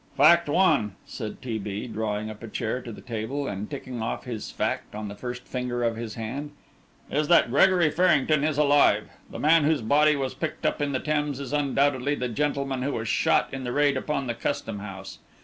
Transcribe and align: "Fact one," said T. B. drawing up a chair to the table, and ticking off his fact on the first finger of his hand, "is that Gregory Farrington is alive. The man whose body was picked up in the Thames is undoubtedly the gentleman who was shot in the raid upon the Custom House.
"Fact 0.17 0.49
one," 0.49 0.95
said 1.05 1.43
T. 1.43 1.59
B. 1.59 1.85
drawing 1.85 2.31
up 2.31 2.41
a 2.41 2.47
chair 2.47 2.81
to 2.81 2.91
the 2.91 3.01
table, 3.01 3.47
and 3.47 3.69
ticking 3.69 4.01
off 4.01 4.23
his 4.23 4.49
fact 4.49 4.95
on 4.95 5.09
the 5.09 5.15
first 5.15 5.43
finger 5.45 5.83
of 5.83 5.95
his 5.95 6.15
hand, 6.15 6.53
"is 7.11 7.27
that 7.27 7.51
Gregory 7.51 7.91
Farrington 7.91 8.43
is 8.43 8.57
alive. 8.57 9.09
The 9.29 9.37
man 9.37 9.63
whose 9.63 9.83
body 9.83 10.15
was 10.15 10.33
picked 10.33 10.65
up 10.65 10.81
in 10.81 10.91
the 10.91 10.99
Thames 10.99 11.39
is 11.39 11.53
undoubtedly 11.53 12.15
the 12.15 12.29
gentleman 12.29 12.81
who 12.81 12.93
was 12.93 13.07
shot 13.09 13.53
in 13.53 13.63
the 13.63 13.71
raid 13.71 13.95
upon 13.95 14.25
the 14.25 14.33
Custom 14.33 14.79
House. 14.79 15.19